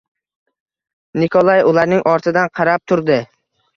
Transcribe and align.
Nikolay 1.23 1.61
ularning 1.73 2.01
ortidan 2.13 2.51
qarab 2.61 2.87
turdi 2.93 3.19